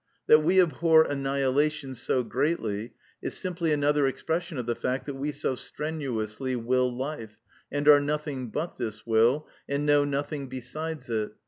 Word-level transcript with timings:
That 0.25 0.39
we 0.39 0.59
abhor 0.59 1.03
annihilation 1.03 1.93
so 1.93 2.23
greatly, 2.23 2.93
is 3.21 3.35
simply 3.37 3.71
another 3.71 4.07
expression 4.07 4.57
of 4.57 4.65
the 4.65 4.73
fact 4.73 5.05
that 5.05 5.13
we 5.13 5.31
so 5.31 5.53
strenuously 5.53 6.55
will 6.55 6.91
life, 6.91 7.37
and 7.71 7.87
are 7.87 7.99
nothing 8.01 8.47
but 8.49 8.77
this 8.79 9.05
will, 9.05 9.47
and 9.69 9.85
know 9.85 10.03
nothing 10.03 10.47
besides 10.47 11.07
it. 11.11 11.33